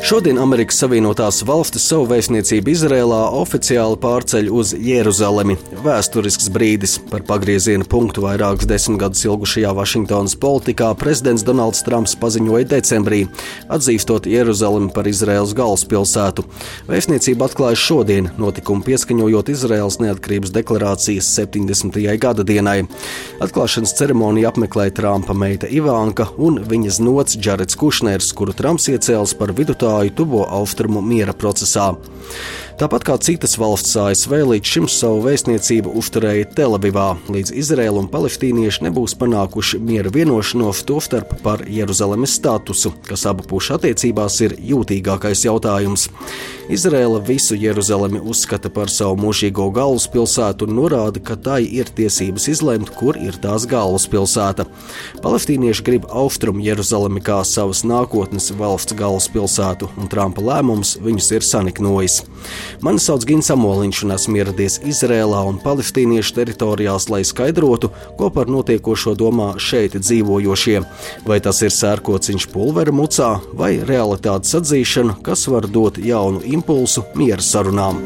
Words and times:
Šodien 0.00 0.38
Amerikas 0.40 0.78
Savienotās 0.80 1.42
valstis 1.44 1.84
savu 1.90 2.06
vēstniecību 2.08 2.70
Izrēlā 2.72 3.18
oficiāli 3.36 3.98
pārceļ 4.00 4.46
uz 4.48 4.70
Jeruzalemi. 4.72 5.58
Vēsturisks 5.84 6.48
brīdis 6.54 6.94
par 7.10 7.20
pagrieziena 7.28 7.84
punktu 7.84 8.24
vairākus 8.24 8.68
desmit 8.70 8.96
gadus 9.02 9.26
ilgušajā 9.28 9.74
Vašingtonas 9.76 10.38
politikā 10.40 10.88
prezidents 10.98 11.44
Donalds 11.44 11.84
Trumps 11.84 12.16
paziņoja 12.22 12.70
decembrī, 12.70 13.26
atzīstot 13.68 14.28
Jeruzalemi 14.30 14.88
par 14.96 15.10
Izraēlas 15.10 15.52
galvaspilsētu. 15.58 16.46
Vēstniecība 16.88 17.50
atklājas 17.50 17.84
šodien, 17.84 18.32
notikumu 18.40 18.86
pieskaņojot 18.88 19.52
Izraēlas 19.52 20.00
neatkarības 20.00 20.54
deklarācijas 20.56 21.28
70. 21.36 22.00
gada 22.24 22.48
dienai. 22.48 22.78
Atklāšanas 23.44 23.94
ceremoniju 24.00 24.48
apmeklēja 24.48 24.96
Trumpa 25.02 25.36
meita 25.36 25.68
Ivanka 25.68 26.30
un 26.40 26.62
viņas 26.72 27.02
nots 27.04 27.36
Džarets 27.36 27.76
Kušners, 27.78 28.32
kuru 28.32 28.56
Trumps 28.56 28.88
iecēls 28.90 29.36
par 29.36 29.52
vidutāju 29.52 29.89
nostāju 29.90 30.14
tuvo 30.14 30.46
austrumu 30.46 31.02
miera 31.02 31.32
procesā. 31.32 31.94
Tāpat 32.80 33.02
kā 33.04 33.14
citas 33.20 33.58
valsts 33.60 33.92
ASV 34.00 34.38
līdz 34.48 34.70
šim 34.72 34.86
savu 34.88 35.18
vēstniecību 35.26 35.90
uzturēja 36.00 36.46
Telavivā, 36.56 37.10
līdz 37.28 37.52
Izraēla 37.60 38.00
un 38.00 38.06
palestīnieši 38.08 38.86
nebūs 38.86 39.12
panākuši 39.20 39.82
miera 39.84 40.08
vienošanos, 40.14 40.80
tostarp 40.88 41.34
par 41.44 41.66
Jeruzalemes 41.68 42.38
statusu, 42.38 42.94
kas 43.04 43.26
abu 43.28 43.44
pušu 43.50 43.74
attiecībās 43.76 44.38
ir 44.46 44.56
jūtīgākais 44.70 45.44
jautājums. 45.44 46.06
Izraēla 46.72 47.18
visu 47.26 47.58
Jeruzalemi 47.58 48.22
uzskata 48.32 48.70
par 48.72 48.88
savu 48.88 49.18
mūžīgo 49.26 49.66
galvaspilsētu 49.76 50.64
un 50.64 50.76
norāda, 50.78 51.20
ka 51.20 51.36
tai 51.36 51.64
ir 51.66 51.90
tiesības 51.92 52.48
izlemt, 52.54 52.94
kur 52.96 53.18
ir 53.20 53.36
tās 53.42 53.66
galvaspilsēta. 53.68 54.64
Palestīnieši 55.20 55.84
grib 55.84 56.08
austrumu 56.08 56.64
Jeruzalemi 56.64 57.20
kā 57.26 57.42
savas 57.44 57.84
nākotnes 57.84 58.48
valsts 58.56 58.96
galvaspilsētu, 58.96 59.90
un 60.00 60.08
Trumpa 60.08 60.46
lēmums 60.46 60.96
viņus 61.04 61.32
ir 61.36 61.48
saniknojis. 61.50 62.22
Mani 62.84 63.02
sauc 63.02 63.26
Gins 63.28 63.50
Amoliņš 63.52 64.02
un 64.06 64.14
esmu 64.16 64.40
ieradies 64.40 64.78
Izrēlā 64.86 65.42
un 65.48 65.58
palestīniešu 65.62 66.36
teritorijās, 66.38 67.08
lai 67.12 67.22
skaidrotu, 67.26 67.90
ko 68.18 68.30
par 68.34 68.50
notiekošo 68.52 69.16
domā 69.18 69.52
šeit 69.60 69.98
dzīvojošie. 69.98 70.78
Vai 71.26 71.40
tas 71.44 71.62
ir 71.66 71.74
sērkociņš 71.74 72.48
pulvera 72.54 72.94
mucā 72.94 73.32
vai 73.56 73.74
realitātes 73.82 74.56
atzīšana, 74.62 75.20
kas 75.26 75.48
var 75.50 75.68
dot 75.68 76.00
jaunu 76.00 76.44
impulsu 76.46 77.06
miera 77.18 77.44
sarunām. 77.44 78.02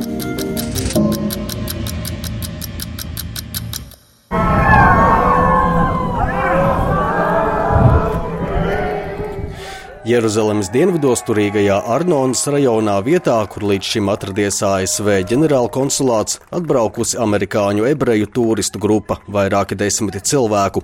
Jeruzalemes 10.04 10.68
dienvidos 10.68 11.22
turīgajā 11.24 11.78
Arnonas 11.88 12.42
rajonā 12.52 12.98
vietā, 13.06 13.38
kur 13.48 13.64
līdz 13.64 13.88
šim 13.88 14.10
atradies 14.12 14.58
ASV 14.60 15.08
ģenerālkonsulāts, 15.30 16.42
atbraukusi 16.52 17.16
amerikāņu 17.24 17.86
ebreju 17.88 18.28
turistu 18.36 18.82
grupa- 18.82 19.16
vairāki 19.36 19.78
desmiti 19.80 20.20
cilvēku. 20.20 20.82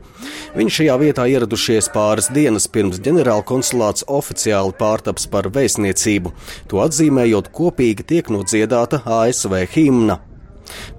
Viņi 0.56 0.74
šajā 0.78 0.96
vietā 1.04 1.28
ieradušies 1.28 1.92
pāris 1.92 2.32
dienas 2.32 2.66
pirms 2.66 2.96
ģenerālkonsulāts 2.96 4.08
oficiāli 4.08 4.72
pārtaps 4.80 5.28
par 5.28 5.50
vēstniecību, 5.52 6.32
to 6.66 6.78
atzīmējot 6.78 7.52
kopīgi 7.52 8.06
tiek 8.06 8.24
nodziedāta 8.28 9.04
ASV 9.04 9.66
himna. 9.66 10.18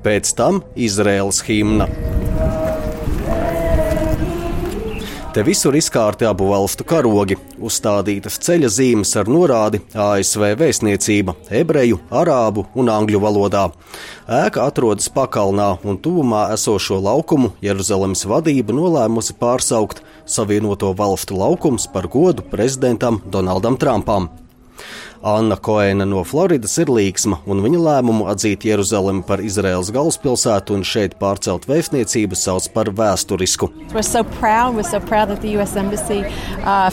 Pēc 0.04 0.36
tam 0.36 0.62
Izraēlas 0.76 1.42
himna. 1.42 1.90
Te 5.32 5.46
visur 5.48 5.72
izkārti 5.80 6.26
abu 6.28 6.50
valstu 6.50 6.84
karogi, 6.84 7.38
uzstādītas 7.64 8.36
ceļa 8.44 8.68
zīmes 8.76 9.14
ar 9.16 9.30
norādi 9.32 9.80
ASV 9.96 10.44
vēstniecība 10.60 11.38
ebreju, 11.56 12.02
arābu 12.20 12.66
un 12.76 12.92
angļu 12.92 13.22
valodā. 13.24 13.62
Ēka 14.28 14.66
atrodas 14.68 15.08
pakalnā 15.16 15.70
un 15.88 16.02
tuvumā 16.04 16.50
esošo 16.58 17.00
laukumu 17.00 17.54
Jeruzalemes 17.64 18.26
vadība 18.28 18.76
nolēmusi 18.76 19.38
pārsaukt 19.40 20.04
Savienoto 20.28 20.92
valstu 21.00 21.40
laukums 21.40 21.88
par 21.94 22.12
godu 22.12 22.44
prezidentam 22.52 23.24
Donaldam 23.24 23.80
Trumpam. 23.80 24.28
Anna 25.24 25.56
Koena 25.56 26.06
no 26.06 26.24
Floridas 26.26 26.74
ir 26.82 26.90
līksma, 26.90 27.44
un 27.46 27.60
viņa 27.62 27.80
lēmumu 27.86 28.26
atzīt 28.32 28.64
Jeruzalemi 28.66 29.22
par 29.28 29.42
Izraels 29.46 29.92
galvaspilsētu 29.94 30.74
un 30.74 30.86
šeit 30.88 31.14
pārcelt 31.22 31.68
vēstniecību 31.70 32.38
sauc 32.38 32.66
par 32.74 32.90
vēsturisku. 32.98 33.70
So 34.02 34.24
proud, 34.40 34.82
so 34.82 34.98
embassy, 35.78 36.24
uh, 36.66 36.90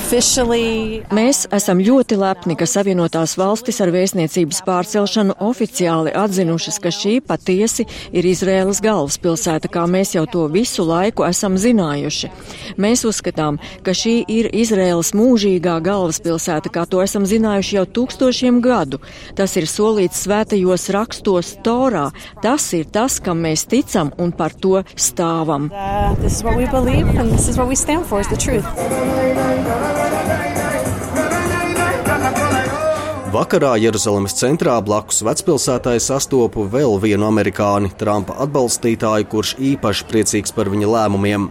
Mēs 1.17 1.47
esam 1.57 1.81
ļoti 1.81 2.19
lepni, 2.21 2.57
ka 2.59 2.69
Savienotās 2.69 3.39
valstis 3.41 3.81
ar 3.81 3.95
vēstniecības 3.95 4.61
pārcelšanu 4.67 5.39
oficiāli 5.49 6.13
atzinušas, 6.13 6.79
ka 6.85 6.93
šī 6.93 7.15
patiesi 7.25 7.89
ir 8.13 8.29
Izraēlas 8.29 8.83
galvaspilsēta, 8.85 9.73
kā 9.73 9.87
mēs 9.89 10.13
jau 10.19 10.27
to 10.29 10.45
visu 10.53 10.85
laiku 10.85 11.25
esam 11.25 11.57
zinājuši. 11.57 12.29
Mēs 12.77 13.07
uzskatām, 13.09 13.57
ka 13.87 13.97
šī 13.97 14.19
ir 14.29 14.53
Izraēlas 14.53 15.15
mūžīgā 15.17 15.81
galvaspilsēta, 15.89 16.69
kā 16.77 16.85
to 16.85 17.01
esam 17.01 17.25
zinājuši 17.25 17.81
jau 17.81 17.89
tūkstoši 17.89 18.18
tūkstošiem 18.19 18.61
gadu. 18.63 18.99
Tas 19.39 19.57
ir 19.57 19.67
solīts 19.71 20.25
svētajos 20.27 20.89
rakstos 20.95 21.57
Torā. 21.65 22.11
Tas 22.43 22.73
ir 22.75 22.87
tas, 22.91 23.21
kam 23.21 23.43
mēs 23.45 23.67
ticam 23.69 24.13
un 24.19 24.33
par 24.33 24.53
to 24.53 24.83
stāvam. 24.97 25.71
Uh, 25.71 26.19
Vakarā 33.29 33.75
Jeruzalemes 33.77 34.33
centrā 34.33 34.79
blakus 34.81 35.21
vecpilsētai 35.23 35.99
sastopu 36.01 36.65
vēl 36.73 36.97
vienu 37.03 37.27
amerikāni, 37.29 37.91
Trumpa 38.01 38.39
atbalstītāju, 38.47 39.29
kurš 39.29 39.53
īpaši 39.75 40.07
priecīgs 40.09 40.57
par 40.57 40.73
viņa 40.73 40.89
lēmumiem. 40.95 41.51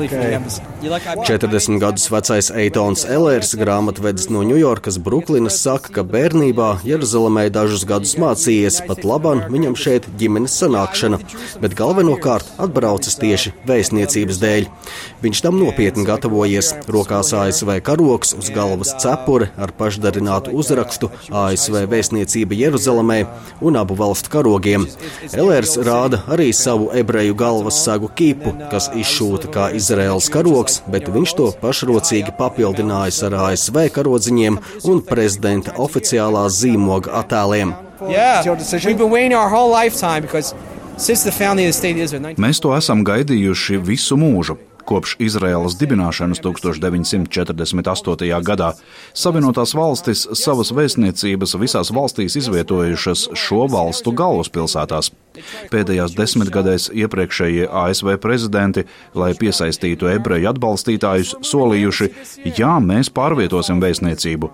Like 0.00 0.12
okay. 0.12 0.69
40 0.80 1.78
gadus 1.78 2.06
vecais 2.10 2.48
Eitons 2.50 3.04
Ellers, 3.04 3.52
grāmatvedis 3.58 4.30
no 4.32 4.40
Ņujorkas, 4.46 4.96
Bruklinas, 5.04 5.58
saka, 5.60 5.92
ka 5.98 6.04
bērnībā 6.08 6.70
Jeruzalemē 6.88 7.48
dažus 7.52 7.84
gadus 7.88 8.14
mācījies, 8.20 8.80
pat 8.88 9.04
labam 9.04 9.42
viņam 9.52 9.76
šeit 9.76 10.08
ģimenes 10.20 10.54
sanākšana, 10.62 11.20
bet 11.60 11.76
galvenokārt 11.76 12.48
atbraucis 12.64 13.18
tieši 13.20 13.52
vēstniecības 13.68 14.40
dēļ. 14.40 14.68
Viņš 15.20 15.42
tam 15.44 15.58
nopietni 15.60 16.06
gatavojies, 16.08 16.72
rokās 16.88 17.34
ASV 17.36 17.74
karoks, 17.84 18.32
uz 18.38 18.48
galvas 18.54 18.94
cepure 19.02 19.50
ar 19.60 19.74
pašdarinātu 19.76 20.54
uzrakstu 20.56 21.10
ASV 21.28 21.82
vēstniecība 21.92 22.56
Jeruzalemē 22.56 23.20
un 23.60 23.76
abu 23.80 23.98
valstu 24.00 24.32
karogiem. 24.32 24.88
Elērs 25.34 25.76
rāda 25.84 26.22
arī 26.32 26.50
savu 26.56 26.88
ebreju 26.96 27.36
galvas 27.36 27.82
sagu 27.84 28.08
kipu, 28.16 28.54
kas 28.72 28.88
izšūta 28.96 29.52
kā 29.52 29.68
Izraels 29.76 30.30
karoks, 30.32 30.69
bet 30.90 31.08
viņš 31.12 31.34
to 31.38 31.50
pašrocīgi 31.62 32.34
papildinājis 32.38 33.20
ar 33.28 33.38
ASV 33.48 33.82
karodziņiem 33.96 34.58
un 34.90 35.04
prezidenta 35.06 35.76
oficiālā 35.82 36.46
zīmoga 36.52 37.14
attēliem. 37.22 37.74
Yeah. 38.08 38.44
Mēs 42.40 42.60
to 42.64 42.72
esam 42.76 43.04
gaidījuši 43.08 43.80
visu 43.84 44.16
mūžu. 44.20 44.56
Kopš 44.86 45.16
Izraēlas 45.22 45.76
dibināšanas 45.80 46.40
1948. 46.44 48.42
gadā 48.46 48.72
Savienotās 49.16 49.74
valstis 49.76 50.26
savas 50.38 50.72
vēstniecības 50.76 51.56
visās 51.60 51.92
valstīs 51.94 52.36
izvietojušas 52.40 53.28
šo 53.38 53.66
valstu 53.70 54.12
galvaspilsētās. 54.16 55.10
Pēdējās 55.70 56.16
desmitgadēs 56.18 56.88
iepriekšējie 57.02 57.68
ASV 57.82 58.16
prezidenti, 58.22 58.86
lai 59.14 59.30
piesaistītu 59.38 60.10
ebreju 60.10 60.50
atbalstītājus, 60.50 61.36
solījuši, 61.46 62.10
jā, 62.58 62.72
mēs 62.82 63.12
pārvietosim 63.14 63.82
vēstniecību. 63.82 64.50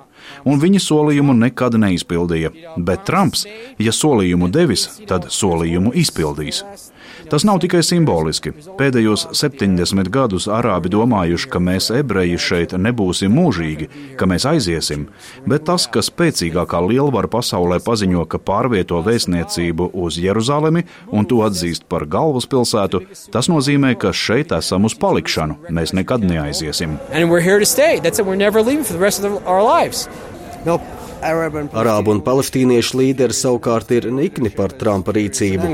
Un 0.46 0.60
viņi 0.62 0.82
solījumu 0.82 1.36
nekad 1.38 1.78
neizpildīja, 1.80 2.52
bet 2.76 3.06
Trumps, 3.08 3.46
ja 3.78 3.94
solījumu 3.94 4.50
devis, 4.52 4.88
tad 5.08 5.30
solījumu 5.32 5.94
izpildīs. 6.02 6.64
Tas 7.30 7.44
nav 7.46 7.60
tikai 7.64 7.82
simboliski. 7.86 8.52
Pēdējos 8.78 9.26
70 9.34 10.10
gadus 10.12 10.46
arābi 10.52 10.90
domājuši, 10.92 11.50
ka 11.52 11.60
mēs, 11.62 11.90
ebreji, 11.94 12.38
šeit 12.40 12.74
nebūsim 12.78 13.32
mūžīgi, 13.34 13.88
ka 14.20 14.28
mēs 14.30 14.46
aiziesim, 14.48 15.08
bet 15.48 15.66
tas, 15.68 15.88
ka 15.90 16.04
spēcīgākā 16.04 16.82
lielvara 16.86 17.30
pasaulē 17.32 17.80
paziņo, 17.84 18.26
ka 18.30 18.40
pārvieto 18.42 19.00
vēstniecību 19.06 19.90
uz 20.06 20.20
Jeruzalemi 20.22 20.86
un 21.10 21.26
to 21.28 21.42
atzīst 21.46 21.88
par 21.90 22.06
galvaspilsētu, 22.10 23.02
tas 23.34 23.50
nozīmē, 23.52 23.94
ka 23.98 24.14
šeit 24.14 24.54
esam 24.56 24.86
uz 24.88 24.96
palikšanu. 24.98 25.58
Mēs 25.74 25.94
nekad 25.96 26.24
neaiziesim. 26.26 26.98
Arābu 31.26 32.12
un 32.12 32.20
palestīniešu 32.26 33.00
līderi 33.00 33.34
savukārt 33.34 33.90
ir 33.96 34.10
nikni 34.12 34.50
par 34.52 34.74
Trumpa 34.76 35.14
rīcību. 35.16 35.72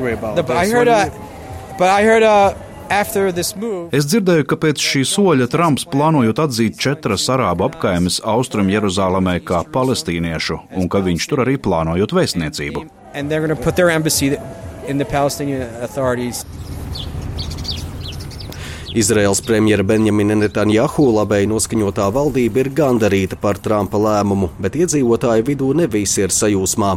Heard, 1.82 2.22
uh, 2.22 2.54
Es 2.92 4.04
dzirdēju, 4.04 4.44
ka 4.50 4.56
pēc 4.60 4.82
šī 4.84 5.00
soļa 5.08 5.46
Trumps 5.48 5.86
plānojot 5.88 6.42
atzīt 6.44 6.76
četras 6.76 7.24
arābu 7.32 7.64
apkaimes 7.64 8.18
Austrum 8.28 8.68
Jeruzālēmē 8.68 9.38
kā 9.48 9.62
palestīniešu, 9.72 10.58
un 10.76 10.90
ka 10.92 11.00
viņš 11.06 11.28
tur 11.30 11.40
arī 11.46 11.56
plānojot 11.56 12.12
vēstniecību. 12.12 12.84
Izraels 18.94 19.40
premjera 19.40 19.82
Benjamina 19.88 20.34
Netanjahu 20.36 21.06
labēji 21.16 21.48
noskaņotā 21.48 22.10
valdība 22.12 22.60
ir 22.60 22.68
gandarīta 22.76 23.38
par 23.40 23.56
Trumpa 23.56 23.96
lēmumu, 23.96 24.50
bet 24.60 24.76
iedzīvotāju 24.76 25.46
vidū 25.46 25.70
ne 25.78 25.86
visi 25.88 26.20
ir 26.20 26.34
sajūsmā. 26.36 26.90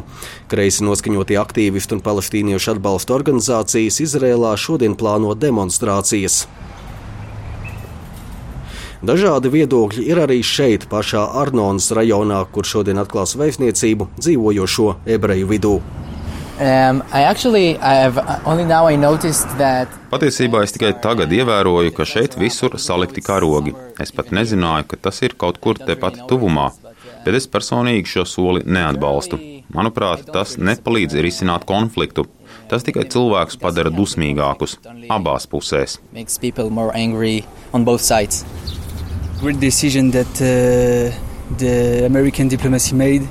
Kreisi 0.51 0.83
noskaņotie 0.83 1.39
aktīvisti 1.39 1.95
un 1.95 2.03
palestīniešu 2.03 2.73
atbalsta 2.73 3.15
organizācijas 3.15 4.01
Izrēlā 4.03 4.51
šodien 4.59 4.99
plāno 4.99 5.31
demonstrācijas. 5.39 6.41
Dažādi 9.05 9.53
viedokļi 9.55 10.09
ir 10.11 10.19
arī 10.19 10.41
šeit, 10.43 10.89
pašā 10.91 11.23
Arnonas 11.39 11.93
rajonā, 11.95 12.43
kur 12.51 12.67
šodien 12.67 12.99
atklās 12.99 13.37
vēstniecību 13.39 14.11
dzīvojošo 14.19 14.97
ebreju 15.15 15.47
vidū. 15.53 15.77
Um, 16.57 17.03
I 17.11 17.23
actually, 17.23 17.77
I 17.79 17.95
have, 17.95 18.17
only 18.45 18.63
now 18.63 18.87
I 18.87 18.95
noticed 18.95 19.47
that. 19.57 19.91
Patiesībā 20.07 20.61
es 20.63 20.71
tikai 20.71 20.93
tagad 21.03 21.33
ievēroju, 21.35 21.91
ka 21.91 22.05
šeit 22.07 22.37
visur 22.39 22.77
salikti 22.79 23.19
karogi. 23.19 23.73
Es 23.99 24.15
pat 24.15 24.31
nezināju, 24.31 24.87
ka 24.87 25.01
tas 25.09 25.19
ir 25.27 25.35
kaut 25.35 25.59
kur 25.59 25.75
tepat 25.75 26.21
tuvumā, 26.29 26.69
bet 27.25 27.35
es 27.35 27.49
personīgi 27.51 28.07
šo 28.07 28.23
soli 28.23 28.63
neatbalstu. 28.63 29.41
Manuprāt, 29.75 30.23
tas 30.31 30.55
nepalīdz 30.55 31.19
risināt 31.25 31.67
konfliktu. 31.67 32.23
Tas 32.71 32.87
tikai 32.87 33.03
cilvēkus 33.11 33.59
padara 33.59 33.91
dusmīgākus 33.91 34.79
abās 35.11 35.51
pusēs. 35.51 35.99
Great 39.41 39.59
decision 39.59 40.11
that 40.11 40.31
uh, 40.39 41.11
the 41.57 42.05
American 42.05 42.47
diplomacy 42.47 42.95
made. 42.95 43.27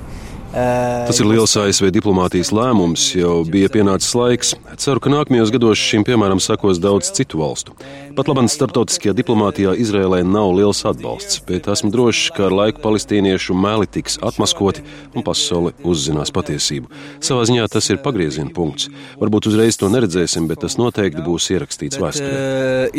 Tas 0.54 1.18
ir 1.18 1.26
liels 1.26 1.50
ASV 1.58 1.88
diplomātijas 1.90 2.52
lēmums, 2.54 3.08
jau 3.18 3.40
bija 3.48 3.66
pienācis 3.74 4.12
laiks. 4.14 4.52
Ceru, 4.78 5.00
ka 5.02 5.10
nākamajos 5.10 5.50
gados 5.50 5.80
šim 5.82 6.04
piemēram 6.06 6.38
sekos 6.42 6.78
daudz 6.82 7.10
citu 7.16 7.40
valstu. 7.40 7.74
Pat 8.14 8.30
labam 8.30 8.46
starptautiskajā 8.50 9.16
diplomātijā 9.18 9.72
Izrēlē 9.82 10.20
nav 10.22 10.52
liels 10.54 10.84
atbalsts, 10.86 11.40
bet 11.48 11.66
esmu 11.72 11.90
drošs, 11.90 12.28
ka 12.36 12.46
ar 12.46 12.54
laiku 12.54 12.84
palestīniešu 12.84 13.56
meli 13.58 13.90
tiks 13.90 14.20
atmaskoti 14.22 14.84
un 15.18 15.26
pasaule 15.26 15.74
uzzinās 15.82 16.30
patiesību. 16.34 16.86
Savā 17.18 17.42
ziņā 17.50 17.66
tas 17.74 17.90
ir 17.90 17.98
pagrieziena 18.04 18.54
punkts. 18.54 18.86
Varbūt 19.18 19.50
uzreiz 19.50 19.80
to 19.80 19.90
neredzēsim, 19.90 20.46
bet 20.50 20.62
tas 20.62 20.78
noteikti 20.78 21.24
būs 21.26 21.50
ierakstīts 21.56 21.98
vēsturē. 21.98 22.30
Uh, 22.30 22.94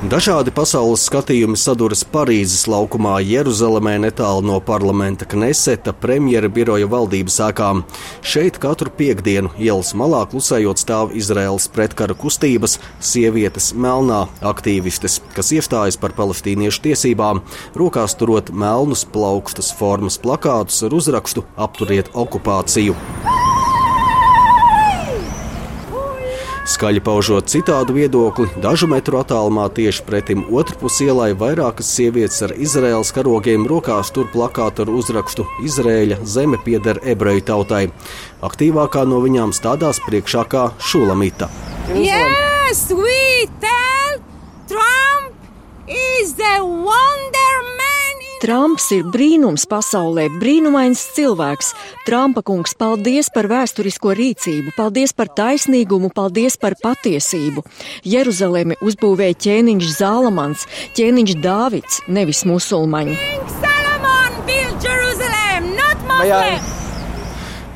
Dažādi 0.00 0.48
pasaules 0.48 1.02
skatījumi 1.04 1.58
saduras 1.60 2.00
Parīzes 2.08 2.62
laukumā, 2.72 3.18
Jeruzalemē, 3.20 3.98
netālu 4.00 4.40
no 4.48 4.54
parlamenta 4.64 5.26
Kneseta 5.28 5.92
premjera 5.92 6.48
biroja 6.48 6.86
valdības 6.88 7.36
ēkām. 7.44 7.82
Šeit 8.24 8.56
katru 8.62 8.88
piekdienu 8.96 9.52
ielas 9.60 9.92
malā 9.92 10.22
klusējot 10.32 10.80
stāv 10.80 11.12
Izraels 11.20 11.68
pretkara 11.68 12.16
kustības, 12.16 12.78
sievietes 12.96 13.74
melnā 13.76 14.22
aktīvistes, 14.40 15.18
kas 15.36 15.52
iestājas 15.58 16.00
par 16.00 16.16
palestīniešu 16.16 16.80
tiesībām, 16.88 17.44
rokās 17.76 18.16
turot 18.16 18.48
melnus 18.56 19.04
plaukstas 19.04 19.68
formas 19.76 20.16
plakātus 20.16 20.80
ar 20.88 20.96
uzrakstu 20.96 21.44
Apturiet 21.60 22.08
okupāciju. 22.16 22.96
Skaļi 26.70 27.00
paužot 27.02 27.48
citādu 27.50 27.96
viedokli, 27.96 28.46
dažu 28.62 28.86
metru 28.90 29.18
attālumā 29.18 29.64
tieši 29.74 30.04
pretim 30.06 30.44
otrpus 30.54 31.00
ielai 31.02 31.32
vairākas 31.34 31.88
sievietes 31.96 32.38
ar 32.46 32.54
Izraēlas 32.54 33.10
karogiem 33.16 33.64
rokās 33.70 34.12
tur 34.14 34.28
plakātu 34.30 34.84
ar 34.84 34.92
uzrakstu 34.94 35.48
Izraēļa 35.66 36.20
zeme 36.22 36.60
pieder 36.62 37.00
ebreju 37.02 37.42
tautai. 37.48 37.82
Aktīvākā 38.46 39.02
no 39.10 39.18
viņām 39.24 39.50
stādās 39.56 39.98
priekšā 40.06 40.44
kā 40.52 40.68
Šulamita. 40.78 41.50
Yes, 41.90 42.86
we 42.94 43.50
tell 43.58 44.22
Trump 44.70 45.34
is 45.90 46.38
the 46.38 46.54
man! 46.62 47.19
Trumps 48.40 48.86
ir 48.96 49.02
brīnums 49.12 49.66
pasaulē, 49.68 50.22
brīnumains 50.40 51.02
cilvēks. 51.12 51.74
Trumpa 52.06 52.40
kungs, 52.40 52.72
paldies 52.72 53.28
par 53.34 53.50
vēsturisko 53.50 54.14
rīcību, 54.16 54.72
paldies 54.78 55.12
par 55.12 55.28
taisnīgumu, 55.36 56.08
paldies 56.16 56.56
par 56.56 56.72
patiesību. 56.80 57.66
Jeruzalemi 58.08 58.78
uzbūvēja 58.80 59.36
ķēniņš 59.44 59.92
Zālamans, 59.98 60.64
ķēniņš 60.96 61.36
Dāvids, 61.44 62.00
nevis 62.08 62.40
musulmaņi. 62.48 63.18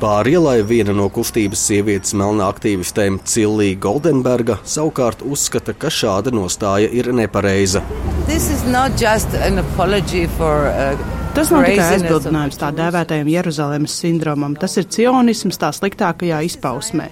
Pāri 0.01 0.35
ielai 0.35 0.57
viena 0.65 0.97
no 0.97 1.11
kustības 1.13 1.61
sievietes 1.69 2.17
melnā 2.17 2.49
aktīvistēm 2.49 3.21
Cilija 3.21 3.77
Goldenberga 3.85 4.57
savukārt 4.65 5.21
uzskata, 5.21 5.77
ka 5.77 5.93
šāda 5.93 6.33
nostāja 6.33 6.89
ir 6.89 7.13
nepareiza. 7.13 7.85
For, 10.37 10.65
uh, 10.71 10.97
Tas 11.35 11.51
nav 11.53 11.65
tikai 11.67 11.91
aizbildinājums 11.97 12.57
tā 12.57 12.71
dēvētajam 12.73 13.27
Jeruzalemes 13.29 13.93
sindromam, 14.01 14.55
tas 14.57 14.77
ir 14.81 14.87
cionisms 14.89 15.59
tā 15.61 15.69
sliktākajā 15.75 16.39
izpausmē. 16.47 17.09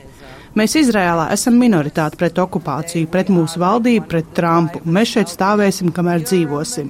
Mēs 0.57 0.73
Izrēlā 0.79 1.27
esam 1.35 1.59
minoritāte 1.61 2.17
pret 2.17 2.41
okupāciju, 2.41 3.11
pret 3.13 3.29
mūsu 3.33 3.61
valdību, 3.61 4.07
pret 4.09 4.33
Trumpu, 4.37 4.81
mēs 4.85 5.13
šeit 5.13 5.29
stāvēsim, 5.33 5.93
kamēr 5.93 6.25
dzīvosim. 6.25 6.89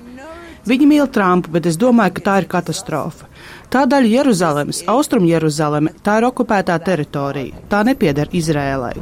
Viņi 0.72 0.88
mīl 0.88 1.10
Trumpu, 1.12 1.52
bet 1.52 1.68
es 1.68 1.76
domāju, 1.76 2.16
ka 2.16 2.24
tā 2.28 2.38
ir 2.40 2.48
katastrofa. 2.52 3.28
Tā 3.74 3.84
daļa 3.92 4.12
Jeruzalemes, 4.14 4.86
Austrum 4.94 5.26
Jeruzaleme, 5.28 5.92
tā 6.06 6.22
ir 6.22 6.30
okupētā 6.30 6.78
teritorija. 6.80 7.66
Tā 7.68 7.84
nepieder 7.84 8.32
Izrēlai. 8.32 8.94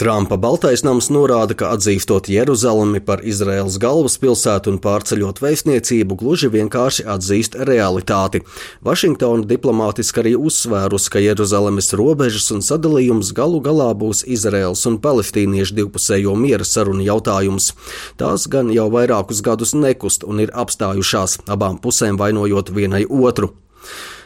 Trumpa 0.00 0.38
Baltais 0.40 0.80
nams 0.80 1.10
norāda, 1.12 1.52
ka 1.52 1.74
atzīstot 1.74 2.30
Jeruzalemi 2.32 3.02
par 3.04 3.20
Izraēlas 3.20 3.74
galvaspilsētu 3.82 4.72
un 4.72 4.78
pārceļot 4.80 5.42
vēstniecību, 5.44 6.16
gluži 6.22 6.48
vienkārši 6.54 7.04
atzīst 7.04 7.58
realitāti. 7.68 8.40
Vašingtona 8.86 9.44
diplomātiski 9.50 10.22
arī 10.22 10.32
uzsvērus, 10.40 11.10
ka 11.12 11.20
Jeruzalemes 11.20 11.92
robežas 12.00 12.48
un 12.54 12.64
sadalījums 12.64 13.34
galu 13.36 13.60
galā 13.60 13.90
būs 13.92 14.24
Izraēlas 14.24 14.86
un 14.88 14.96
palestīniešu 15.04 15.76
divpusējo 15.82 16.32
miera 16.32 16.64
sarunu 16.64 17.04
jautājums. 17.04 17.74
Tās 18.16 18.48
gan 18.48 18.72
jau 18.72 18.88
vairākus 18.96 19.44
gadus 19.44 19.76
nekust 19.76 20.24
un 20.24 20.40
ir 20.46 20.54
apstājušās, 20.64 21.42
abām 21.44 21.76
pusēm 21.76 22.16
vainojot 22.16 22.72
vienai 22.72 23.04
otru. 23.04 23.52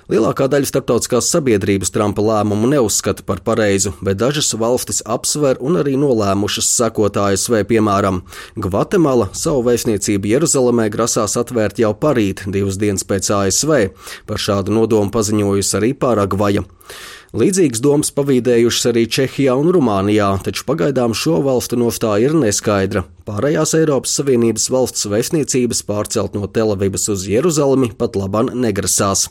Lielākā 0.04 0.50
daļa 0.52 0.68
starptautiskās 0.68 1.30
sabiedrības 1.32 1.88
Trumpa 1.94 2.20
lēmumu 2.20 2.68
neuzskata 2.68 3.24
par 3.24 3.38
pareizu, 3.40 3.94
bet 4.04 4.18
dažas 4.20 4.50
valstis 4.60 5.00
apsver 5.08 5.56
un 5.64 5.78
arī 5.80 5.94
nolēmušas 5.96 6.66
sekot 6.76 7.16
ASV, 7.16 7.62
piemēram, 7.70 8.18
Gvatemala 8.60 9.30
savu 9.32 9.62
vēstniecību 9.70 10.28
Jeruzalemē 10.28 10.90
grasās 10.92 11.38
atvērt 11.40 11.80
jau 11.80 11.94
parīt, 11.96 12.42
divas 12.52 12.76
dienas 12.76 13.06
pēc 13.08 13.30
ASV. 13.32 13.72
Par 14.28 14.42
šādu 14.44 14.74
nodomu 14.76 15.08
paziņojusi 15.14 15.78
arī 15.78 15.94
Paragvaja. 15.96 16.66
Līdzīgas 17.34 17.80
domas 17.82 18.12
pavīdējušas 18.14 18.90
arī 18.90 19.06
Čehijā 19.10 19.54
un 19.56 19.72
Rumānijā, 19.72 20.28
taču 20.44 20.66
pagaidām 20.68 21.16
šo 21.16 21.38
valstu 21.46 21.78
nostāja 21.80 22.28
ir 22.28 22.36
neskaidra. 22.36 23.06
Pārējās 23.24 23.72
Eiropas 23.80 24.12
Savienības 24.20 24.68
valsts 24.70 25.08
vēstniecības 25.08 25.80
pārcelt 25.88 26.36
no 26.36 26.44
Telavivas 26.44 27.08
uz 27.16 27.24
Jeruzalemi 27.32 27.88
pat 27.96 28.20
laban 28.20 28.52
negrasās. 28.52 29.30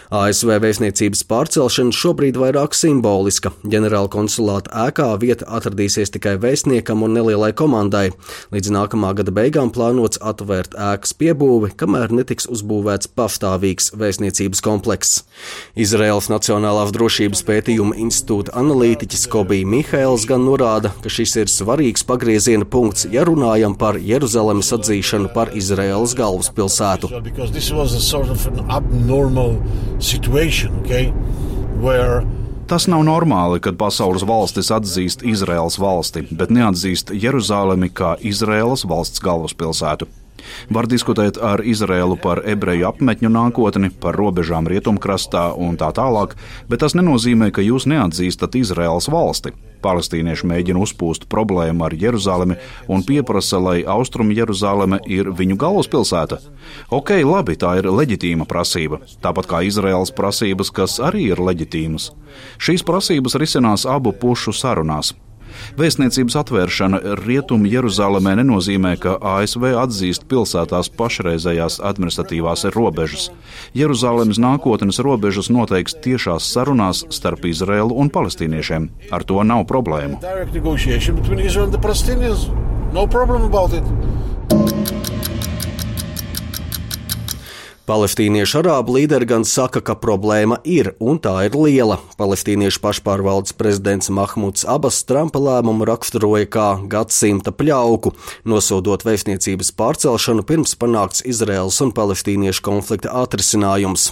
ASV 0.11 0.57
vēstniecības 0.59 1.21
pārcelšana 1.23 1.95
šobrīd 1.95 2.35
vairāk 2.35 2.73
simboliska. 2.75 3.53
Ģenerāla 3.63 4.09
konsulāta 4.11 4.89
ēkā 4.89 5.05
vieta 5.21 5.45
atradīsies 5.47 6.11
tikai 6.11 6.33
vēstniekam 6.43 7.05
un 7.05 7.13
nelielai 7.15 7.53
komandai. 7.55 8.09
Līdz 8.51 8.73
nākamā 8.75 9.13
gada 9.15 9.31
beigām 9.31 9.71
plānots 9.71 10.19
atvērt 10.19 10.75
ēkas 10.75 11.15
piebūvi, 11.15 11.69
kamēr 11.79 12.11
netiks 12.11 12.49
uzbūvēts 12.51 13.07
pastāvīgs 13.15 13.93
vēstniecības 13.95 14.59
komplekss. 14.65 15.21
Izraels 15.79 16.27
Nacionālās 16.33 16.91
drošības 16.91 17.45
pētījuma 17.47 17.95
institūta 18.03 18.51
analītiķis 18.59 19.23
Kobija 19.31 19.71
Mihails 19.71 20.27
gan 20.27 20.43
norāda, 20.43 20.91
ka 20.99 21.07
šis 21.07 21.37
ir 21.39 21.53
svarīgs 21.55 22.03
pagrieziena 22.03 22.67
punkts, 22.67 23.07
ja 23.15 23.23
runājam 23.23 23.79
par 23.79 23.95
Jeruzalemes 23.95 24.75
atzīšanu 24.75 25.31
par 25.31 25.55
Izraēlas 25.55 26.19
galvaspilsētu 26.19 27.07
situation, 30.01 30.79
okay, 30.83 31.13
where 31.79 32.25
Tas 32.71 32.85
nav 32.87 33.01
normāli, 33.03 33.59
kad 33.59 33.75
pasaules 33.75 34.23
valstis 34.23 34.69
atzīst 34.71 35.25
Izraels 35.27 35.75
valsti, 35.81 36.21
bet 36.31 36.53
neatzīst 36.55 37.09
Jeruzalemi 37.11 37.89
kā 37.91 38.13
Izraēlas 38.23 38.85
valsts 38.87 39.19
galvaspilsētu. 39.19 40.07
Var 40.69 40.87
diskutēt 40.91 41.39
ar 41.41 41.63
Izraēlu 41.65 42.17
par 42.21 42.43
ebreju 42.45 42.87
apmetņu 42.91 43.31
nākotni, 43.31 43.91
par 44.01 44.17
robežām 44.19 44.69
rietumkrastā 44.71 45.51
un 45.57 45.77
tā 45.79 45.91
tālāk, 45.95 46.37
bet 46.69 46.83
tas 46.83 46.95
nenozīmē, 46.97 47.51
ka 47.51 47.65
jūs 47.65 47.87
neatzīstat 47.89 48.57
Izraēlas 48.61 49.09
valsti. 49.11 49.53
Palestīnieši 49.81 50.45
mēģina 50.45 50.81
uzpūst 50.83 51.25
problēmu 51.31 51.87
ar 51.87 51.95
Jeruzalemi 51.97 52.57
un 52.91 53.01
pieprasa, 53.05 53.57
lai 53.57 53.79
Austrum 53.89 54.29
Jeruzaleme 54.35 55.01
ir 55.09 55.31
viņu 55.33 55.57
galvaspilsēta. 55.61 56.37
Ok, 56.93 57.15
labi, 57.25 57.57
tā 57.57 57.73
ir 57.79 57.89
leģitīma 57.89 58.45
prasība, 58.49 59.01
tāpat 59.25 59.49
kā 59.49 59.63
Izraēlas 59.65 60.13
prasības, 60.13 60.69
kas 60.69 60.99
arī 61.01 61.31
ir 61.31 61.41
leģitīmas. 61.41 62.11
Šīs 62.61 62.85
prasības 62.85 63.39
risinās 63.41 63.87
abu 63.89 64.13
pušu 64.13 64.53
sarunās. 64.53 65.15
Vēstniecības 65.79 66.37
atvēršana 66.41 67.01
Rietumu 67.21 67.69
Jeruzalemē 67.71 68.35
nenozīmē, 68.41 68.95
ka 69.01 69.17
ASV 69.19 69.71
atzīst 69.81 70.27
pilsētās 70.31 70.91
pašreizējās 70.97 71.79
administratīvās 71.91 72.65
robežas. 72.75 73.29
Jeruzalemes 73.77 74.41
nākotnes 74.41 75.01
robežas 75.03 75.51
noteiks 75.53 75.97
tiešās 76.03 76.47
sarunās 76.53 77.05
starp 77.13 77.45
Izraēlu 77.51 77.97
un 77.97 78.11
palestīniešiem. 78.13 78.89
Ar 79.11 79.27
to 79.27 79.43
nav 79.43 79.67
problēmu. 79.69 80.19
No 82.91 83.07
problem 83.07 83.43
about 83.43 83.71
it. 83.71 83.83
Palestīniešu 87.89 88.59
arābu 88.59 88.93
līderi 88.99 89.25
gan 89.25 89.43
saka, 89.47 89.81
ka 89.81 89.95
problēma 89.97 90.59
ir, 90.69 90.91
un 91.01 91.17
tā 91.17 91.33
ir 91.47 91.57
liela. 91.57 91.97
Palestīniešu 92.19 92.77
pašpārvaldes 92.83 93.57
prezidents 93.57 94.11
Mahmuds 94.13 94.67
Abas 94.69 95.01
Trumpa 95.09 95.41
lēmumu 95.41 95.89
raksturoja 95.89 96.45
kā 96.53 96.69
gadsimta 96.85 97.49
pļauku, 97.49 98.13
nosodot 98.45 99.01
vēstniecības 99.07 99.73
pārcelšanu 99.81 100.45
pirms 100.45 100.77
panākts 100.77 101.25
Izraels 101.25 101.81
un 101.81 101.95
palestīniešu 101.97 102.67
konflikta 102.69 103.17
atrisinājums. 103.25 104.11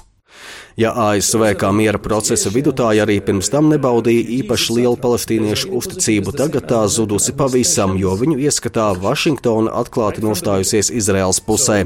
Ja 0.80 0.94
ASV 0.96 1.42
kā 1.60 1.70
miera 1.76 2.00
procesa 2.00 2.48
vidutāja 2.54 3.04
arī 3.04 3.18
pirms 3.26 3.50
tam 3.52 3.68
nebaudīja 3.68 4.22
īpaši 4.38 4.76
lielu 4.78 4.96
palestīniešu 5.02 5.74
uzticību, 5.76 6.32
tagad 6.40 6.70
tā 6.70 6.86
zudusi 6.88 7.34
pavisam, 7.36 7.98
jo 8.00 8.14
viņu 8.20 8.38
ieskatā 8.46 8.86
Vašingtona 9.02 9.74
atklāti 9.82 10.24
nostājusies 10.24 10.92
Izraels 11.02 11.42
pusē. 11.44 11.82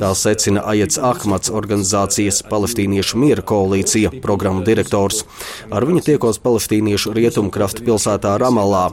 Tā 0.00 0.12
secina 0.16 0.64
Ajets 0.72 0.96
Ahmads 0.96 1.52
organizācijas 1.52 2.40
Palestīniešu 2.48 3.20
miera 3.20 3.44
koalīcija 3.44 4.14
programmu 4.24 4.64
direktors. 4.64 5.26
Ar 5.68 5.84
viņu 5.84 6.06
tiekos 6.08 6.40
palestīniešu 6.40 7.12
rietumkrafta 7.18 7.84
pilsētā 7.84 8.38
Ramalā. 8.40 8.86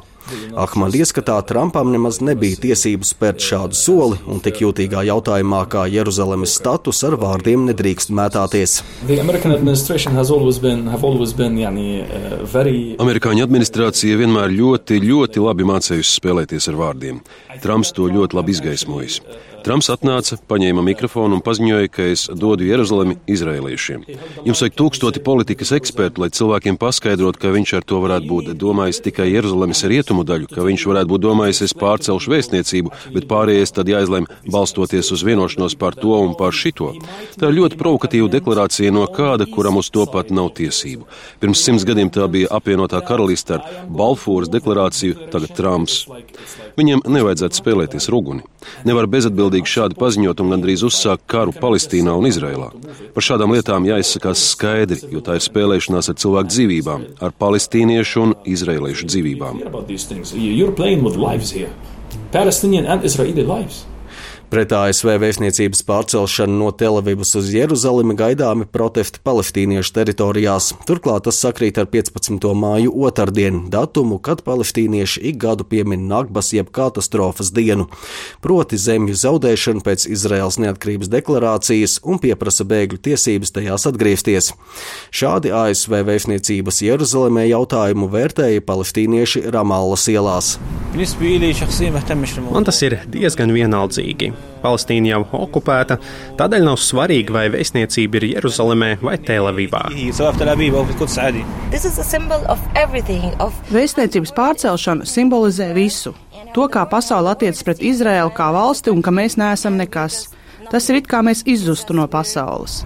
Ahmad 0.55 0.96
ieskatā 0.98 1.38
Trumpam 1.48 1.91
nemaz 1.94 2.20
nebija 2.24 2.58
tiesības 2.63 3.13
spērt 3.13 3.44
šādu 3.44 3.77
soli, 3.77 4.20
un 4.32 4.41
tik 4.44 4.62
jūtīgā 4.63 5.05
jautājumā 5.10 5.62
kā 5.72 5.86
Jeruzalemes 5.91 6.55
status 6.60 7.03
ar 7.08 7.17
vārdiem 7.22 7.67
nedrīkst 7.70 8.13
mētāties. 8.15 8.77
Amerikāņu 13.05 13.46
administrācija 13.46 14.22
vienmēr 14.22 14.53
ļoti, 14.55 15.01
ļoti 15.03 15.44
labi 15.46 15.67
mācījusi 15.72 16.15
spēlēties 16.20 16.72
ar 16.72 16.79
vārdiem. 16.82 17.20
Trumps 17.63 17.94
to 17.96 18.10
ļoti 18.12 18.39
labi 18.41 18.55
izgaismojis. 18.55 19.22
Trumps 19.65 19.88
atnāca, 19.89 20.36
paņēma 20.46 20.84
mikrofonu 20.86 21.39
un 21.39 21.41
paziņoja, 21.41 21.89
ka 21.89 22.03
es 22.13 22.27
dodu 22.29 22.67
Jeruzalemi 22.67 23.15
izrēliešiem. 23.34 24.03
Jums 24.46 24.60
vajag 24.62 24.75
tūkstoti 24.77 25.24
politikas 25.25 25.72
ekspertu, 25.74 26.22
lai 26.22 26.29
cilvēkiem 26.38 26.77
paskaidrotu, 26.77 27.41
ka 27.41 27.53
viņš 27.55 27.74
ar 27.79 27.88
to 27.89 27.98
varētu 28.03 28.29
būt 28.29 28.51
domājis 28.62 29.01
tikai 29.08 29.25
Jeruzalemes 29.32 29.82
rietumu 29.89 30.15
daļu, 30.24 30.48
ka 30.54 30.64
viņš 30.64 30.86
varētu 30.88 31.12
būt 31.12 31.24
domājis, 31.26 31.62
es 31.66 31.76
pārcelšu 31.76 32.32
vēstniecību, 32.32 32.94
bet 33.16 33.28
pārējais 33.28 33.76
tad 33.76 33.90
jāizlem 33.92 34.28
balstoties 34.48 35.12
uz 35.12 35.24
vienošanos 35.26 35.76
par 35.76 35.98
to 36.00 36.16
un 36.22 36.36
par 36.40 36.56
šito. 36.56 36.94
Tā 37.36 37.50
ir 37.50 37.60
ļoti 37.60 37.80
provokatīva 37.82 38.32
deklarācija 38.32 38.94
no 38.96 39.06
kāda, 39.12 39.50
kuram 39.52 39.82
uz 39.82 39.92
to 39.92 40.06
pat 40.12 40.32
nav 40.32 40.54
tiesību. 40.56 41.08
Pirms 41.42 41.66
simts 41.66 41.88
gadiem 41.88 42.14
tā 42.14 42.30
bija 42.32 42.52
apvienotā 42.56 43.02
karaliste 43.06 43.58
ar 43.58 43.66
Balfūras 43.90 44.52
deklarāciju, 44.54 45.30
tagad 45.34 45.56
Trumps. 45.58 46.06
Viņiem 46.76 47.06
nevajadzētu 47.08 47.60
spēlēties 47.62 48.10
ruguni. 48.12 48.44
Nevar 48.88 49.08
bezatbildīgi 49.08 49.70
šādi 49.70 49.98
paziņot 50.00 50.42
un 50.44 50.52
gandrīz 50.52 50.84
uzsākt 50.88 51.24
karu 51.32 51.54
Palestīnā 51.56 52.16
un 52.18 52.28
Izrēlā. 52.28 52.72
Par 53.16 53.26
šādām 53.26 53.54
lietām 53.56 53.88
jāizsakās 53.88 54.44
skaidri, 54.52 55.00
jo 55.14 55.22
tā 55.24 55.38
ir 55.38 55.46
spēlēšanās 55.46 56.12
ar 56.12 56.20
cilvēku 56.20 56.52
dzīvībām, 56.52 57.06
ar 57.24 57.36
palestīniešu 57.40 58.24
un 58.26 58.36
izrēliešu 58.56 59.08
dzīvībām. 59.12 59.62
things. 60.06 60.34
You're 60.34 60.72
playing 60.72 61.04
with 61.04 61.16
lives 61.16 61.52
here 61.52 61.74
Palestinian 62.32 62.86
and 62.86 63.04
Israeli 63.04 63.44
lives. 63.44 63.86
Pret 64.56 64.72
ASV 64.72 65.18
vēstniecības 65.20 65.82
pārcelšanu 65.84 66.54
no 66.62 66.70
Telavivas 66.72 67.34
uz 67.36 67.50
Jeruzalemi 67.52 68.14
gaidāmi 68.16 68.64
protesti 68.72 69.20
palestīniešu 69.28 69.92
teritorijās. 69.98 70.70
Turklāt 70.88 71.26
tas 71.28 71.42
sakrīt 71.44 71.76
ar 71.82 71.90
15. 71.92 72.48
māju 72.56 72.94
otrdienu, 73.04 73.66
datumu, 73.74 74.16
kad 74.24 74.46
palestīnieši 74.48 75.26
ik 75.28 75.42
gadu 75.44 75.68
piemin 75.68 76.06
Nagbas 76.08 76.54
jeb 76.56 76.72
katastrofas 76.72 77.52
dienu, 77.52 77.90
proti 78.40 78.80
zemju 78.80 79.18
zaudēšanu 79.26 79.84
pēc 79.84 80.08
Izraels 80.16 80.56
neatkarības 80.64 81.12
deklarācijas 81.12 81.98
un 82.08 82.24
pieprasa 82.24 82.64
bēgļu 82.64 83.04
tiesības 83.12 83.52
tajās 83.60 83.90
atgriezties. 83.92 84.54
Šādi 85.12 85.52
ASV 85.52 86.00
vēstniecības 86.14 86.80
Jeruzalemē 86.88 87.50
jautājumu 87.52 88.08
vērtēja 88.16 88.64
palestīnieši 88.64 89.50
Ramallas 89.52 90.08
ielās. 90.16 90.56
Man 92.56 92.72
tas 92.72 92.86
ir 92.88 93.02
diezgan 93.12 93.52
vienaldzīgi. 93.52 94.36
Palestīna 94.66 95.12
jau 95.12 95.22
okupēta, 95.46 96.00
tādēļ 96.40 96.64
nav 96.66 96.80
svarīgi, 96.82 97.34
vai 97.36 97.46
vēstniecība 97.54 98.18
ir 98.20 98.28
Jeruzalemē 98.32 98.96
vai 99.04 99.18
Telavivā. 99.22 99.84
Vēstniecības 103.75 104.34
pārcelšana 104.40 105.10
simbolizē 105.10 105.70
visu. 105.78 106.16
To, 106.56 106.70
kā 106.72 106.86
pasaule 106.90 107.34
attiecas 107.34 107.66
pret 107.68 107.84
Izraēlu 107.84 108.32
kā 108.34 108.50
valsti 108.56 108.94
un 108.94 109.04
ka 109.06 109.14
mēs 109.14 109.38
neesam 109.38 109.78
nekas. 109.78 110.25
Tas 110.72 110.88
ir 110.90 110.98
it 110.98 111.08
kā 111.10 111.20
mēs 111.22 111.44
izzustu 111.46 111.94
no 111.94 112.08
pasaules. 112.10 112.80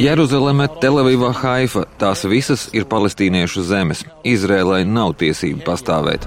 Jeruzaleme, 0.00 0.68
Telavīva, 0.80 1.32
Haifa- 1.36 1.84
tās 2.00 2.24
visas 2.24 2.68
ir 2.72 2.88
palestīniešu 2.88 3.66
zemes. 3.68 4.04
Izrēlai 4.24 4.86
nav 4.86 5.14
tiesību 5.20 5.64
pastāvēt. 5.68 6.24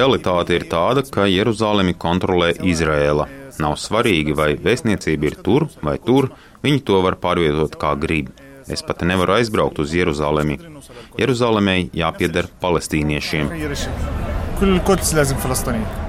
Realitāte 0.00 0.56
ir 0.56 0.64
tāda, 0.70 1.04
ka 1.14 1.26
Jeruzalemi 1.30 1.94
kontrolē 1.94 2.54
Izrēla. 2.72 3.28
Nav 3.62 3.76
svarīgi, 3.78 4.34
vai 4.34 4.54
vēstniecība 4.58 5.30
ir 5.30 5.36
tur 5.46 5.68
vai 5.82 5.98
tur, 6.02 6.30
viņi 6.64 6.80
to 6.88 7.02
var 7.04 7.18
pārvietot 7.22 7.76
kā 7.78 7.94
grib. 8.00 8.32
Es 8.66 8.82
pat 8.82 9.04
nevaru 9.04 9.36
aizbraukt 9.36 9.78
uz 9.78 9.92
Jeruzalemi. 9.92 10.58
Jeruzalemei 11.20 11.90
jāpieder 11.92 12.48
palestīniešiem. 12.60 13.50
كل 14.60 14.68
القدس 14.68 15.14
لازم 15.14 15.36
فلسطينيه 15.36 16.07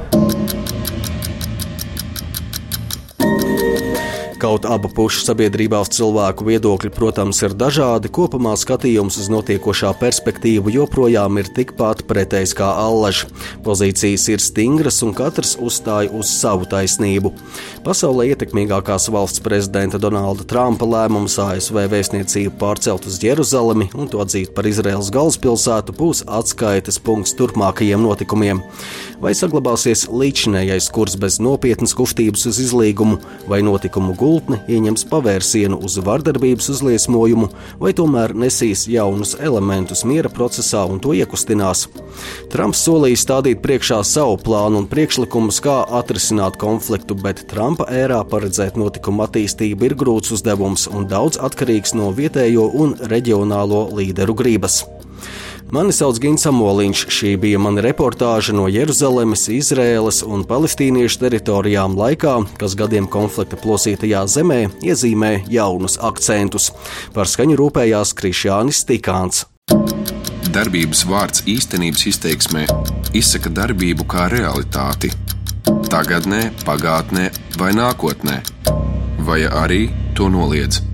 Kaut 4.41 4.65
abu 4.65 4.89
pušu 4.89 5.21
sabiedrībās 5.21 5.91
cilvēku 5.93 6.47
viedokļi, 6.47 6.89
protams, 6.97 7.43
ir 7.45 7.53
dažādi, 7.61 8.09
kopumā 8.09 8.55
skatījums 8.57 9.19
uz 9.21 9.27
notiekošā 9.29 9.91
perspektīvu 10.01 10.73
joprojām 10.73 11.37
ir 11.43 11.51
tikpat 11.59 12.07
pretējs 12.09 12.55
kā 12.57 12.71
allaž. 12.81 13.27
Pozīcijas 13.67 14.25
ir 14.33 14.41
stingras 14.41 15.03
un 15.05 15.13
katrs 15.19 15.59
uzstāja 15.61 16.09
uz 16.17 16.31
savu 16.33 16.65
taisnību. 16.73 17.35
Pasaulē 17.85 18.31
ietekmīgākās 18.31 19.11
valsts 19.13 19.45
prezidenta 19.45 20.01
Donalda 20.01 20.49
Trumpa 20.49 20.89
lēmums 20.89 21.37
ASV 21.45 21.85
vēstniecību 21.93 22.57
pārcelt 22.63 23.11
uz 23.13 23.21
Jeruzalemi 23.21 23.91
un 23.93 24.09
to 24.09 24.25
atzīt 24.25 24.55
par 24.57 24.71
Izraels 24.73 25.13
galvaspilsētu 25.13 25.99
būs 26.01 26.25
atskaites 26.25 26.97
punkts 26.97 27.37
turpmākajiem 27.37 28.09
notikumiem. 28.09 28.65
Vai 29.21 29.37
saglabāsies 29.37 30.09
līdzinējais 30.09 30.89
kurs 30.97 31.21
bez 31.21 31.37
nopietnas 31.45 31.93
kustības 31.93 32.49
uz 32.49 32.65
izlīgumu 32.65 33.21
vai 33.45 33.61
notikumu 33.69 34.17
gulējumu? 34.17 34.30
Gultne 34.31 34.61
ieņems 34.71 35.07
pavērsienu 35.11 35.81
uz 35.87 35.99
vardarbības 36.07 36.71
uzliesmojumu, 36.75 37.49
vai 37.83 37.91
tomēr 37.97 38.35
nesīs 38.39 38.87
jaunus 38.91 39.35
elementus 39.43 40.05
miera 40.07 40.31
procesā 40.31 40.85
un 40.87 41.03
to 41.03 41.15
iekustinās. 41.19 41.89
Trumps 42.53 42.85
solīja 42.87 43.19
stādīt 43.25 43.63
priekšā 43.65 44.01
savu 44.07 44.39
plānu 44.45 44.85
un 44.85 44.89
priekšlikumus, 44.91 45.61
kā 45.65 45.81
atrisināt 46.01 46.61
konfliktu, 46.63 47.19
bet 47.19 47.47
Trumpa 47.51 47.89
ērā 47.91 48.23
paredzēt 48.31 48.79
notikumu 48.81 49.27
attīstību 49.27 49.91
ir 49.91 49.99
grūts 50.05 50.37
uzdevums 50.39 50.87
un 50.95 51.11
daudz 51.11 51.41
atkarīgs 51.51 51.97
no 51.99 52.15
vietējo 52.15 52.71
un 52.85 52.97
reģionālo 53.11 53.89
līderu 53.99 54.39
gribas. 54.39 54.85
Mani 55.71 55.93
sauc 55.95 56.19
Gins 56.19 56.43
Amoliņš. 56.51 57.05
Šī 57.15 57.37
bija 57.39 57.59
mana 57.63 57.85
reportāža 57.85 58.51
no 58.59 58.65
Jeruzalemes, 58.67 59.45
Izrēlas 59.55 60.19
un 60.27 60.43
palestīniešu 60.43 61.21
teritorijām 61.23 61.95
laikā, 61.95 62.33
kas 62.59 62.75
gadiem 62.75 63.07
konflikta 63.07 63.55
plosītajā 63.61 64.25
zemē 64.27 64.65
iezīmē 64.83 65.31
jaunus 65.47 65.95
akcentus. 66.03 66.73
Par 67.15 67.31
skaņu 67.31 67.61
rūpējās 67.63 68.15
Krišjānis 68.19 68.83
Tikāns. 68.91 69.47
darbības 70.51 71.05
vārds 71.07 71.45
īstenības 71.47 72.07
izteiksmē 72.11 72.67
izsaka 73.15 73.51
darbību 73.55 74.03
kā 74.11 74.27
realitāti- 74.27 75.13
tagadnē, 75.95 76.51
pagātnē 76.67 77.31
vai 77.59 77.71
nākotnē, 77.71 78.43
vai 79.19 79.41
arī 79.47 79.91
to 80.17 80.27
noliedz. 80.29 80.90